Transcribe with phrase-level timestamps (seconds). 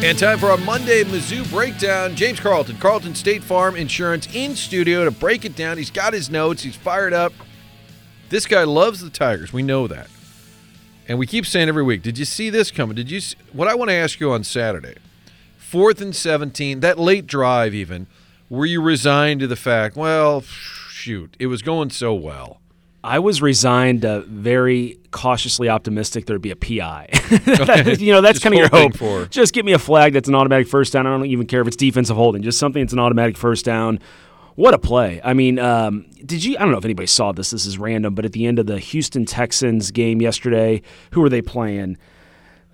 [0.00, 2.14] And time for our Monday Mizzou breakdown.
[2.14, 5.76] James Carlton, Carlton State Farm Insurance in studio to break it down.
[5.76, 7.32] He's got his notes, he's fired up.
[8.28, 9.52] This guy loves the Tigers.
[9.52, 10.06] We know that.
[11.08, 12.94] And we keep saying every week, did you see this coming?
[12.94, 14.94] Did you see, what I want to ask you on Saturday?
[15.56, 18.06] Fourth and 17, that late drive even,
[18.48, 22.60] were you resigned to the fact, well, shoot, it was going so well?
[23.04, 27.08] I was resigned, uh, very cautiously optimistic there'd be a PI.
[27.46, 28.96] that, you know, that's kind of your hope.
[28.96, 29.26] For.
[29.26, 31.06] Just get me a flag that's an automatic first down.
[31.06, 32.42] I don't even care if it's defensive holding.
[32.42, 34.00] Just something that's an automatic first down.
[34.56, 35.20] What a play!
[35.22, 36.56] I mean, um, did you?
[36.56, 37.50] I don't know if anybody saw this.
[37.50, 41.28] This is random, but at the end of the Houston Texans game yesterday, who were
[41.28, 41.96] they playing?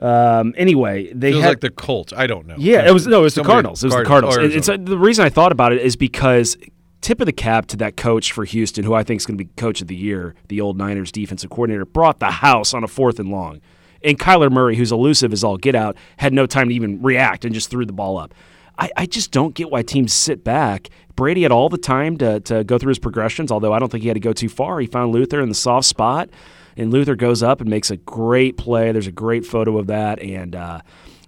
[0.01, 2.15] Um, anyway, they Feels had like the Colts.
[2.17, 2.57] I don't know.
[2.59, 3.85] yeah, it was no, it was Somebody- the Cardinals.
[3.85, 4.39] It was the Cardinals.
[4.39, 6.57] oh, it's uh, the reason I thought about it is because
[7.05, 9.45] tip of the cap to that coach for Houston, who I think is going to
[9.45, 12.89] be coach of the year, the old Niners defensive coordinator, brought the house on a
[12.89, 13.61] fourth and long,
[14.03, 17.45] and Kyler Murray, who's elusive as all get out, had no time to even react
[17.45, 18.35] and just threw the ball up.
[18.79, 20.89] I, I just don't get why teams sit back.
[21.15, 24.03] Brady had all the time to, to go through his progressions, although I don't think
[24.03, 24.81] he had to go too far.
[24.81, 26.31] He found Luther in the soft spot,
[26.77, 28.91] and Luther goes up and makes a great play.
[28.93, 30.81] There's a great photo of that, and uh,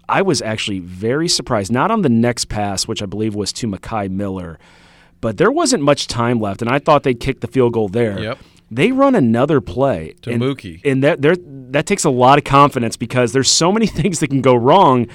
[0.08, 1.70] I was actually very surprised.
[1.70, 4.58] Not on the next pass, which I believe was to Mekhi Miller,
[5.20, 8.18] but there wasn't much time left, and I thought they'd kick the field goal there.
[8.18, 8.38] Yep.
[8.70, 10.80] They run another play To and, Mookie.
[10.84, 11.22] and that
[11.72, 15.06] that takes a lot of confidence because there's so many things that can go wrong.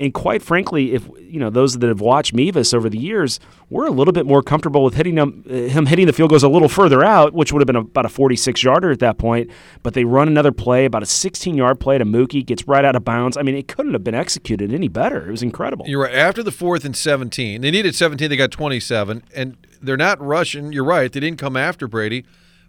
[0.00, 3.86] And quite frankly, if you know those that have watched Mevis over the years, we're
[3.86, 6.48] a little bit more comfortable with hitting him, uh, him hitting the field goals a
[6.48, 9.50] little further out, which would have been about a 46 yarder at that point.
[9.82, 12.96] But they run another play, about a 16 yard play to Mookie, gets right out
[12.96, 13.36] of bounds.
[13.36, 15.28] I mean, it couldn't have been executed any better.
[15.28, 15.86] It was incredible.
[15.86, 16.14] You're right.
[16.14, 20.72] After the fourth and 17, they needed 17, they got 27, and they're not rushing.
[20.72, 21.12] You're right.
[21.12, 22.24] They didn't come after Brady.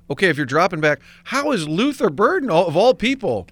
[0.10, 3.48] Okay, if you're dropping back, how is Luther Burden, of all people,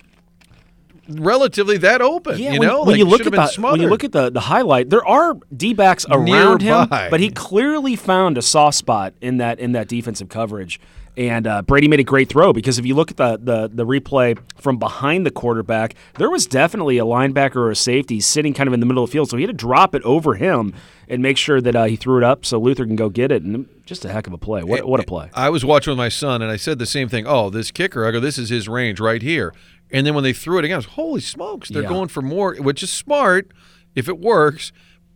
[1.09, 2.37] relatively that open?
[2.37, 4.29] Yeah, you when, know, when Like, you look at the when you look at the
[4.29, 9.13] the highlight, there are D backs around him, but he clearly found a soft spot
[9.21, 10.79] in that in that defensive coverage.
[11.17, 13.85] And uh, Brady made a great throw because if you look at the, the the
[13.85, 18.67] replay from behind the quarterback, there was definitely a linebacker or a safety sitting kind
[18.67, 20.73] of in the middle of the field, so he had to drop it over him
[21.09, 23.41] and make sure that uh, he threw it up so Luther can go get it.
[23.41, 24.63] And just a heck of a play.
[24.63, 25.29] What what a play!
[25.33, 27.25] I was watching with my son, and I said the same thing.
[27.27, 29.53] Oh, this kicker, I go, this is his range right here.
[29.91, 31.89] And then when they threw it again, I was, holy smokes, they're Yeah.
[31.89, 33.51] going for more, which is smart
[33.95, 34.71] if it works.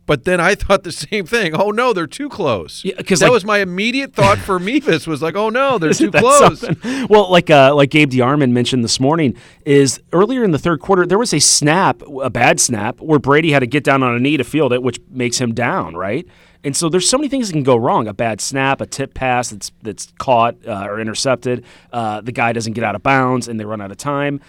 [0.06, 1.54] But then I thought the same thing.
[1.54, 2.84] Oh no, they're too close.
[2.84, 5.94] Yeah, 'cause, that like- was my immediate thought for Mevis was like, oh no, they're
[5.94, 6.60] too close.
[6.60, 7.06] something.
[7.08, 11.06] Well, like uh, like Gabe DeArmond mentioned this morning, is earlier in the third quarter
[11.06, 14.18] there was a snap, a bad snap, where Brady had to get down on a
[14.18, 16.26] knee to field it, which makes him down, right?
[16.64, 19.14] And so there's so many things that can go wrong: a bad snap, a tip
[19.14, 23.48] pass that's that's caught uh, or intercepted, uh, the guy doesn't get out of bounds,
[23.48, 24.40] and they run out of time.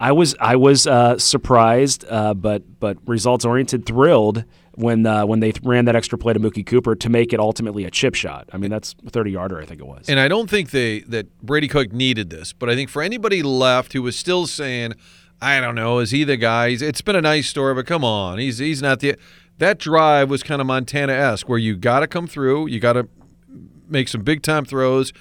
[0.00, 4.44] I was I was uh, surprised, uh, but but results oriented, thrilled
[4.78, 7.84] when uh, when they ran that extra play to Mookie Cooper to make it ultimately
[7.84, 8.48] a chip shot.
[8.52, 10.08] I mean, that's a 30 yarder, I think it was.
[10.08, 13.42] And I don't think they that Brady Cook needed this, but I think for anybody
[13.42, 14.94] left who was still saying,
[15.40, 16.68] I don't know, is he the guy?
[16.68, 19.16] It's been a nice story, but come on, he's he's not the.
[19.58, 22.94] That drive was kind of Montana esque, where you got to come through, you got
[22.94, 23.08] to
[23.88, 25.12] make some big time throws,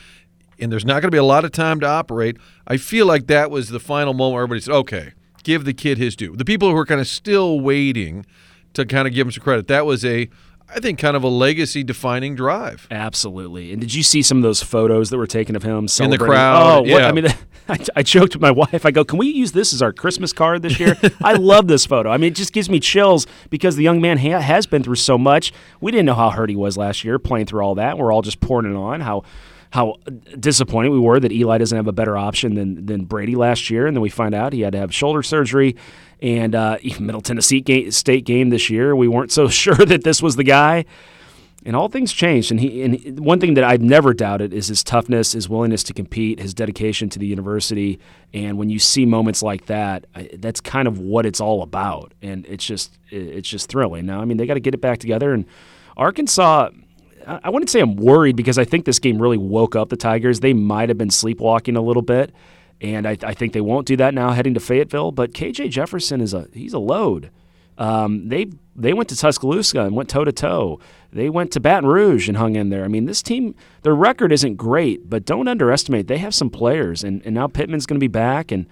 [0.60, 2.38] and there's not going to be a lot of time to operate.
[2.68, 5.98] I feel like that was the final moment where everybody said, okay, give the kid
[5.98, 6.36] his due.
[6.36, 8.26] The people who are kind of still waiting
[8.74, 10.30] to kind of give him some credit, that was a,
[10.70, 12.88] I think, kind of a legacy defining drive.
[12.92, 13.72] Absolutely.
[13.72, 16.28] And did you see some of those photos that were taken of him celebrating?
[16.28, 17.08] crowd, Oh, what, yeah.
[17.08, 17.28] I mean,
[17.70, 18.86] I, I joked with my wife.
[18.86, 21.86] I go, "Can we use this as our Christmas card this year?" I love this
[21.86, 22.10] photo.
[22.10, 24.96] I mean, it just gives me chills because the young man ha- has been through
[24.96, 25.52] so much.
[25.82, 27.98] We didn't know how hurt he was last year playing through all that.
[27.98, 29.24] We're all just pouring it on how
[29.72, 29.96] how
[30.40, 33.88] disappointed we were that Eli doesn't have a better option than than Brady last year,
[33.88, 35.76] and then we find out he had to have shoulder surgery.
[36.22, 40.36] And uh, Middle Tennessee State game this year, we weren't so sure that this was
[40.36, 40.86] the guy
[41.68, 42.50] and all things changed.
[42.50, 45.94] And he and one thing that I've never doubted is his toughness, his willingness to
[45.94, 48.00] compete, his dedication to the university.
[48.34, 52.14] And when you see moments like that, I, that's kind of what it's all about.
[52.22, 54.06] And it's just it's just thrilling.
[54.06, 55.34] Now, I mean, they got to get it back together.
[55.34, 55.46] And
[55.98, 56.70] Arkansas.
[57.28, 60.40] I wouldn't say I'm worried because I think this game really woke up the Tigers.
[60.40, 62.32] They might have been sleepwalking a little bit.
[62.82, 65.12] and I, I think they won't do that now heading to Fayetteville.
[65.12, 67.32] But KJ Jefferson is a he's a load.
[67.78, 70.80] Um, they they went to Tuscaloosa and went toe to toe.
[71.12, 72.84] They went to Baton Rouge and hung in there.
[72.84, 76.08] I mean, this team, their record isn't great, but don't underestimate.
[76.08, 78.68] They have some players, and, and now Pittman's going to be back, and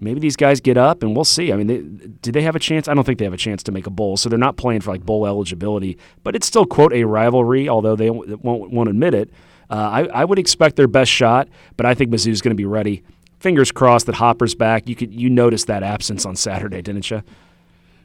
[0.00, 1.52] maybe these guys get up, and we'll see.
[1.52, 1.78] I mean, they,
[2.22, 2.88] do they have a chance?
[2.88, 4.80] I don't think they have a chance to make a bowl, so they're not playing
[4.80, 5.98] for like bowl eligibility.
[6.22, 9.30] But it's still quote a rivalry, although they won't won't admit it.
[9.70, 12.64] Uh, I, I would expect their best shot, but I think Mizzou's going to be
[12.64, 13.02] ready.
[13.38, 14.88] Fingers crossed that Hopper's back.
[14.88, 17.22] You could you noticed that absence on Saturday, didn't you?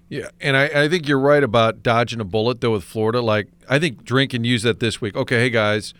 [0.09, 3.21] Yeah, and I, I think you're right about dodging a bullet though with Florida.
[3.21, 5.15] Like I think Drink can use that this week.
[5.15, 5.93] Okay, hey guys,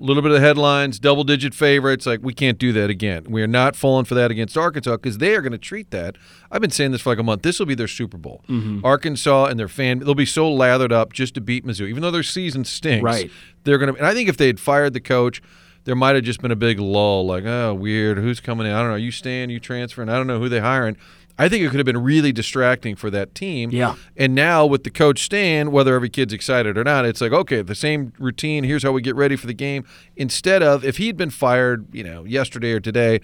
[0.00, 2.06] a little bit of headlines, double digit favorites.
[2.06, 3.24] Like we can't do that again.
[3.28, 6.16] We are not falling for that against Arkansas because they are going to treat that.
[6.50, 7.42] I've been saying this for like a month.
[7.42, 8.42] This will be their Super Bowl.
[8.48, 8.84] Mm-hmm.
[8.84, 12.10] Arkansas and their fan, they'll be so lathered up just to beat Mizzou, even though
[12.10, 13.02] their season stinks.
[13.02, 13.30] Right.
[13.64, 13.98] They're going to.
[13.98, 15.42] And I think if they had fired the coach.
[15.84, 18.18] There might have just been a big lull, like, oh, weird.
[18.18, 18.74] Who's coming in?
[18.74, 18.96] I don't know.
[18.96, 19.48] You staying?
[19.48, 20.10] You transferring?
[20.10, 20.98] I don't know who they hiring.
[21.38, 23.70] I think it could have been really distracting for that team.
[23.70, 23.94] Yeah.
[24.16, 27.62] And now with the coach staying, whether every kid's excited or not, it's like, okay,
[27.62, 28.64] the same routine.
[28.64, 29.84] Here's how we get ready for the game.
[30.16, 33.20] Instead of if he'd been fired, you know, yesterday or today,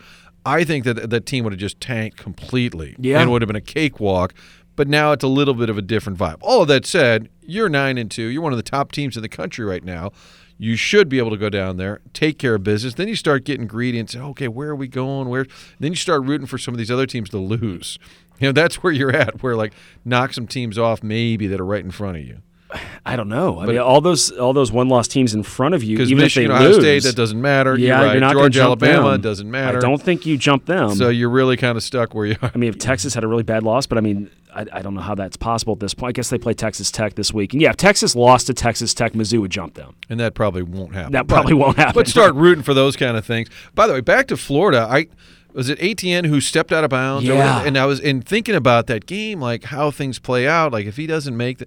[0.46, 2.94] I think that that team would have just tanked completely.
[2.98, 3.20] Yeah.
[3.20, 4.32] And would have been a cakewalk.
[4.76, 6.38] But now it's a little bit of a different vibe.
[6.40, 8.24] All of that said, you're nine and two.
[8.24, 10.10] You're one of the top teams in the country right now.
[10.56, 12.94] You should be able to go down there, take care of business.
[12.94, 15.28] Then you start getting greedy and say, okay, where are we going?
[15.28, 15.46] Where?
[15.80, 17.98] Then you start rooting for some of these other teams to lose.
[18.40, 19.72] You know, that's where you're at, where like
[20.04, 22.42] knock some teams off maybe that are right in front of you.
[23.06, 23.60] I don't know.
[23.60, 26.50] I mean, all those all those one loss teams in front of you, even Michigan,
[26.50, 27.76] if they Ohio lose, State, that doesn't matter.
[27.78, 28.18] yeah, you're right.
[28.18, 29.20] not gonna Georgia, Alabama, them.
[29.20, 29.78] doesn't matter.
[29.78, 30.94] I don't think you jump them.
[30.94, 32.50] so you're really kind of stuck where you are.
[32.54, 34.94] I mean, if Texas had a really bad loss, but I mean, I, I don't
[34.94, 36.10] know how that's possible at this point.
[36.10, 38.94] I guess they play Texas Tech this week, and yeah, if Texas lost to Texas
[38.94, 39.94] Tech, Mizzou would jump them.
[40.08, 41.12] and that probably won't happen.
[41.12, 41.94] That probably won't happen.
[41.94, 43.48] But start rooting for those kind of things.
[43.74, 44.86] By the way, back to Florida.
[44.90, 45.08] I
[45.54, 47.26] was it Etienne who stepped out of bounds.
[47.26, 47.62] Yeah.
[47.62, 50.72] and I was in thinking about that game, like how things play out.
[50.72, 51.66] Like if he doesn't make the,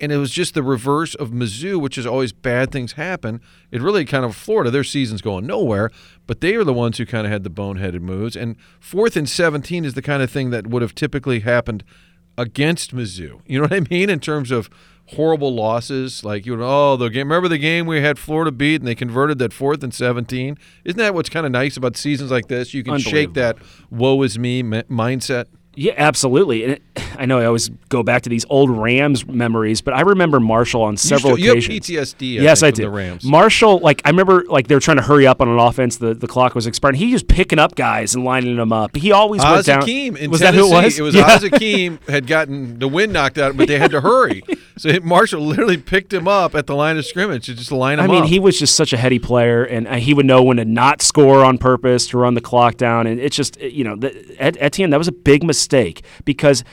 [0.00, 3.40] and it was just the reverse of Mizzou, which is always bad things happen.
[3.70, 4.70] It really kind of Florida.
[4.70, 5.90] Their season's going nowhere,
[6.26, 8.36] but they are the ones who kind of had the boneheaded moves.
[8.36, 11.84] And fourth and seventeen is the kind of thing that would have typically happened
[12.36, 13.40] against Mizzou.
[13.46, 14.68] You know what I mean in terms of
[15.08, 16.24] horrible losses.
[16.24, 17.28] Like you know, oh the game.
[17.28, 20.58] Remember the game we had Florida beat and they converted that fourth and seventeen.
[20.84, 22.74] Isn't that what's kind of nice about seasons like this?
[22.74, 23.56] You can shake that
[23.90, 25.46] woe is me mindset.
[25.76, 26.64] Yeah, absolutely.
[26.64, 26.82] And it,
[27.18, 30.82] I know I always go back to these old Rams memories, but I remember Marshall
[30.82, 31.88] on several you, still, occasions.
[31.88, 32.40] You have PTSD.
[32.40, 32.82] I yes, think, I do.
[32.82, 33.24] The Rams.
[33.24, 35.98] Marshall, like I remember, like they were trying to hurry up on an offense.
[35.98, 36.96] The, the clock was expiring.
[36.96, 38.96] He was picking up guys and lining them up.
[38.96, 39.80] He always went down.
[39.80, 40.56] Hakim in was Tennessee.
[40.56, 40.98] that who it was?
[40.98, 41.34] It was Yeah.
[41.34, 44.42] Az Hakim had gotten the wind knocked out, but they had to hurry.
[44.78, 48.06] So Marshall literally picked him up at the line of scrimmage to just line him
[48.06, 48.10] up.
[48.10, 48.28] I mean, up.
[48.28, 51.00] he was just such a heady player, and uh, he would know when to not
[51.00, 53.06] score on purpose to run the clock down.
[53.06, 56.64] And it's just, you know, the, at Etienne, that was a big mistake because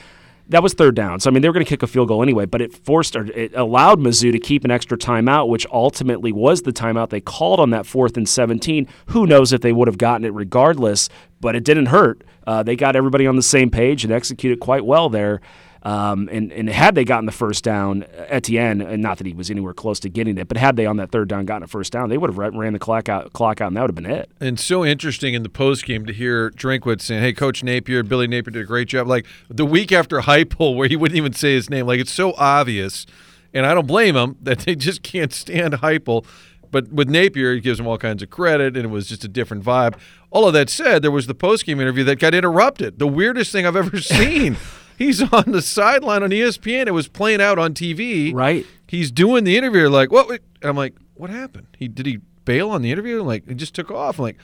[0.48, 1.20] that was third down.
[1.20, 3.16] So I mean, they were going to kick a field goal anyway, but it forced
[3.16, 7.20] or it allowed Mizzou to keep an extra timeout, which ultimately was the timeout they
[7.20, 8.88] called on that fourth and seventeen.
[9.06, 11.08] Who knows if they would have gotten it regardless?
[11.40, 12.22] But it didn't hurt.
[12.46, 15.40] Uh, they got everybody on the same page and executed quite well there.
[15.84, 19.50] Um, and, and had they gotten the first down, Etienne, and not that he was
[19.50, 21.92] anywhere close to getting it, but had they on that third down gotten a first
[21.92, 24.06] down, they would have ran the clock out, clock out, and that would have been
[24.06, 24.30] it.
[24.40, 28.28] And so interesting in the post game to hear Drinkwitz saying, "Hey, Coach Napier, Billy
[28.28, 31.54] Napier did a great job." Like the week after Heupel, where he wouldn't even say
[31.54, 31.86] his name.
[31.86, 33.04] Like it's so obvious,
[33.52, 36.24] and I don't blame him that they just can't stand Heupel.
[36.70, 39.28] But with Napier, he gives him all kinds of credit, and it was just a
[39.28, 39.94] different vibe.
[40.30, 42.98] All of that said, there was the post game interview that got interrupted.
[42.98, 44.56] The weirdest thing I've ever seen.
[44.98, 46.86] He's on the sideline on ESPN.
[46.86, 48.32] It was playing out on TV.
[48.34, 48.66] Right.
[48.86, 49.88] He's doing the interview.
[49.88, 50.28] Like, what?
[50.30, 51.66] And I'm like, what happened?
[51.76, 53.22] He did he bail on the interview?
[53.22, 54.18] Like, he just took off.
[54.18, 54.36] I'm like,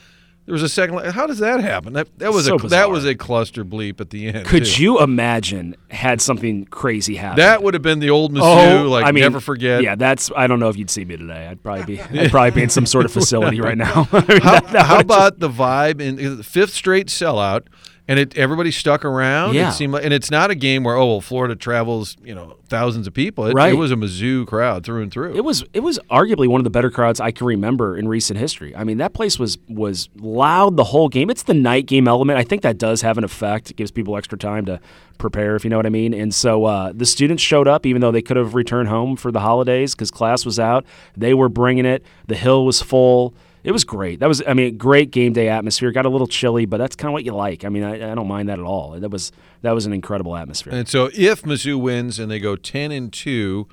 [0.45, 0.95] there was a second.
[0.95, 1.93] Like, how does that happen?
[1.93, 2.69] That that was So a bizarre.
[2.69, 4.47] that was a cluster bleep at the end.
[4.47, 4.81] Could too.
[4.81, 7.37] you imagine had something crazy happen?
[7.37, 8.81] That would have been the old Mizzou.
[8.81, 9.83] Oh, like, Oh, I mean, never forget.
[9.83, 10.31] Yeah, that's.
[10.35, 11.45] I don't know if you'd see me today.
[11.47, 12.01] I'd probably be.
[12.19, 14.07] I'd probably be in some sort of facility right now.
[14.11, 17.67] I mean, How, that- that how about the vibe in the fifth straight sellout?
[18.09, 19.53] And it everybody stuck around.
[19.53, 19.69] Yeah.
[19.69, 22.55] It seemed like, and it's not a game where oh well, Florida travels you know
[22.67, 23.45] thousands of people.
[23.45, 23.71] It, Right.
[23.71, 25.35] it was a Mizzou crowd through and through.
[25.35, 28.39] It was it was arguably one of the better crowds I can remember in recent
[28.39, 28.75] history.
[28.75, 31.29] I mean, that place was was loud the whole game.
[31.29, 32.39] It's the night game element.
[32.39, 33.69] I think that does have an effect.
[33.69, 34.79] It gives people extra time to
[35.19, 36.13] prepare, if you know what I mean.
[36.15, 39.31] And so uh, the students showed up, even though they could have returned home for
[39.31, 40.83] the holidays because class was out.
[41.15, 42.03] They were bringing it.
[42.27, 43.35] The hill was full.
[43.69, 44.19] It was great.
[44.19, 45.91] That was, I mean, great game day atmosphere.
[45.91, 47.63] Got a little chilly, but that's kind of what you like.
[47.63, 48.99] I mean, I, I don't mind that at all.
[48.99, 50.73] That was that was an incredible atmosphere.
[50.73, 53.67] And so if Mizzou wins and they go ten and two,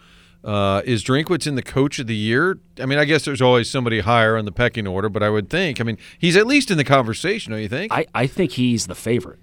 [0.45, 2.59] Uh, is Drinkwitz in the coach of the year?
[2.79, 5.49] I mean, I guess there's always somebody higher on the pecking order, but I would
[5.51, 7.91] think, I mean, he's at least in the conversation, don't you think?
[7.93, 9.41] I, I think he's the favorite.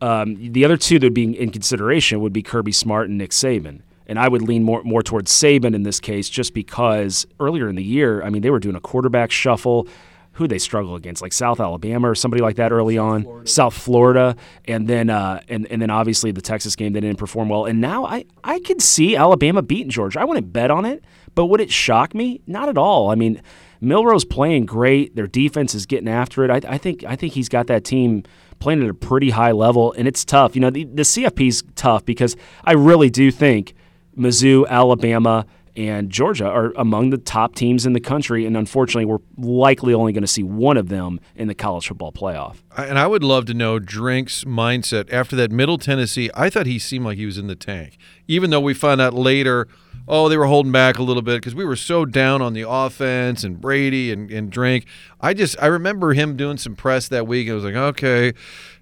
[0.00, 3.32] Um, the other two that would be in consideration would be Kirby Smart and Nick
[3.32, 3.82] Saban.
[4.10, 7.76] And I would lean more more towards Saban in this case, just because earlier in
[7.76, 9.88] the year, I mean, they were doing a quarterback shuffle.
[10.34, 13.50] Who they struggle against, like South Alabama or somebody like that early on, Florida.
[13.50, 17.48] South Florida, and then uh, and and then obviously the Texas game they didn't perform
[17.48, 17.66] well.
[17.66, 20.20] And now I I can see Alabama beating Georgia.
[20.20, 22.40] I wouldn't bet on it, but would it shock me?
[22.46, 23.10] Not at all.
[23.10, 23.42] I mean,
[23.80, 25.16] Milroe's playing great.
[25.16, 26.50] Their defense is getting after it.
[26.50, 28.22] I, I think I think he's got that team
[28.60, 30.54] playing at a pretty high level, and it's tough.
[30.54, 33.74] You know, the, the CFP's tough because I really do think
[34.20, 35.46] Mizzou, Alabama,
[35.76, 40.12] and Georgia are among the top teams in the country, and unfortunately, we're likely only
[40.12, 42.56] going to see one of them in the college football playoff.
[42.76, 46.30] And I would love to know Drink's mindset after that Middle Tennessee.
[46.34, 47.96] I thought he seemed like he was in the tank,
[48.28, 49.66] even though we found out later–
[50.10, 52.68] oh, they were holding back a little bit because we were so down on the
[52.68, 54.84] offense and Brady and, and Drink.
[55.20, 57.46] I just I remember him doing some press that week.
[57.46, 58.32] And I was like, okay,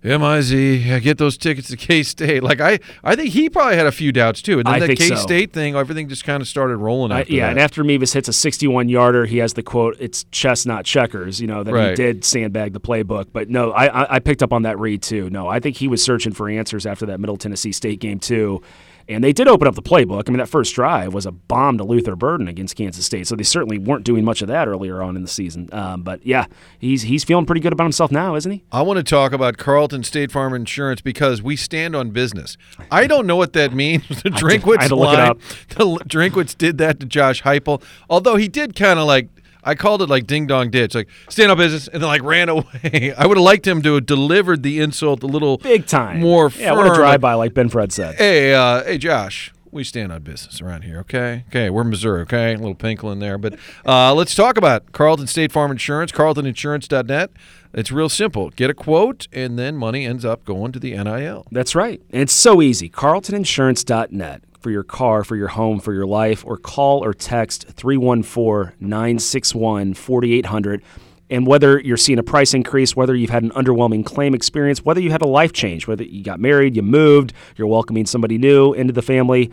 [0.02, 2.42] MIZ, get those tickets to K State.
[2.42, 4.58] Like I I think he probably had a few doubts too.
[4.58, 5.54] And then I that K State so.
[5.54, 7.12] thing, everything just kind of started rolling.
[7.12, 7.50] After yeah, that.
[7.50, 11.40] and after Mevis hits a 61 yarder, he has the quote, "It's chess, not checkers."
[11.42, 11.90] You know that right.
[11.90, 15.28] he did sandbag the playbook, but no, I I picked up on that read too.
[15.28, 18.62] No, I think he was searching for answers after that Middle Tennessee State game too.
[19.08, 20.24] And they did open up the playbook.
[20.28, 23.26] I mean, that first drive was a bomb to Luther Burden against Kansas State.
[23.26, 25.68] So they certainly weren't doing much of that earlier on in the season.
[25.72, 26.46] Um, but yeah,
[26.78, 28.64] he's he's feeling pretty good about himself now, isn't he?
[28.70, 32.58] I want to talk about Carlton State Farm Insurance because we stand on business.
[32.90, 34.06] I don't know what that means.
[34.08, 35.38] the Drinkwitz line,
[35.68, 39.28] the Drinkwitz did that to Josh Heupel, although he did kind of like
[39.64, 42.48] I called it like ding dong ditch, like stand up business, and then like ran
[42.48, 43.14] away.
[43.16, 46.50] I would have liked him to have delivered the insult a little big time, more.
[46.56, 48.16] Yeah, what a drive by, like Ben Fred said.
[48.16, 49.52] Hey, uh, hey, Josh.
[49.70, 51.44] We stand on business around here, okay?
[51.48, 52.54] Okay, we're Missouri, okay?
[52.54, 53.36] A little pinkle in there.
[53.36, 57.30] But uh, let's talk about Carlton State Farm Insurance, carltoninsurance.net.
[57.74, 58.48] It's real simple.
[58.48, 61.46] Get a quote, and then money ends up going to the NIL.
[61.52, 62.00] That's right.
[62.10, 62.88] And it's so easy.
[62.88, 68.74] carltoninsurance.net for your car, for your home, for your life, or call or text 314
[68.80, 70.82] 961 4800.
[71.30, 75.00] And whether you're seeing a price increase, whether you've had an underwhelming claim experience, whether
[75.00, 78.72] you had a life change, whether you got married, you moved, you're welcoming somebody new
[78.72, 79.50] into the family,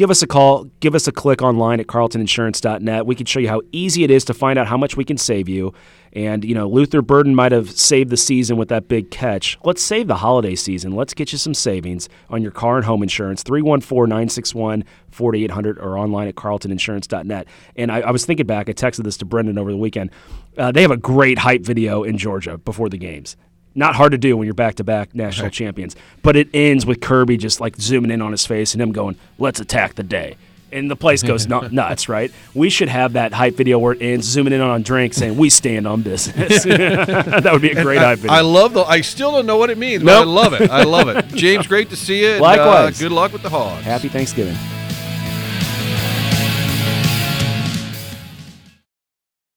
[0.00, 3.04] give us a call, give us a click online at carltoninsurance.net.
[3.04, 5.18] We can show you how easy it is to find out how much we can
[5.18, 5.74] save you.
[6.14, 9.58] And, you know, Luther Burden might have saved the season with that big catch.
[9.62, 10.92] Let's save the holiday season.
[10.92, 13.42] Let's get you some savings on your car and home insurance.
[13.42, 17.46] 314 961 4800 or online at carltoninsurance.net.
[17.76, 20.12] And I, I, was thinking back, I texted this to Brendan over the weekend.
[20.56, 23.36] Uh, they have a great hype video in Georgia before the games.
[23.74, 25.52] Not hard to do when you're back to back national right.
[25.52, 25.96] champions.
[26.22, 29.16] But it ends with Kirby just like zooming in on his face and him going,
[29.38, 30.36] let's attack the day
[30.72, 32.32] and the place goes nuts, right?
[32.54, 35.50] We should have that hype video where it ends, zooming in on drink, saying "We
[35.50, 38.36] stand on business." that would be a great hype video.
[38.36, 38.84] I love the.
[38.84, 40.24] I still don't know what it means, nope.
[40.24, 40.70] but I love it.
[40.70, 41.26] I love it.
[41.28, 42.38] James, great to see you.
[42.38, 43.00] Likewise.
[43.00, 43.84] uh, good luck with the Hogs.
[43.84, 44.56] Happy Thanksgiving.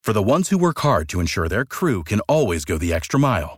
[0.01, 3.17] For the ones who work hard to ensure their crew can always go the extra
[3.17, 3.57] mile,